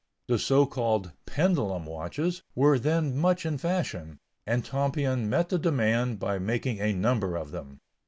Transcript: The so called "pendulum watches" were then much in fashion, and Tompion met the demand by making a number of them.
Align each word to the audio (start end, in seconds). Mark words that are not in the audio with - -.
The 0.27 0.39
so 0.39 0.65
called 0.65 1.11
"pendulum 1.27 1.85
watches" 1.85 2.41
were 2.55 2.79
then 2.79 3.15
much 3.15 3.45
in 3.45 3.59
fashion, 3.59 4.17
and 4.47 4.65
Tompion 4.65 5.29
met 5.29 5.49
the 5.49 5.59
demand 5.59 6.17
by 6.17 6.39
making 6.39 6.79
a 6.81 6.91
number 6.91 7.35
of 7.35 7.51
them. 7.51 7.77